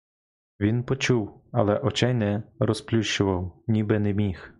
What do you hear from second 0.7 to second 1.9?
почув, але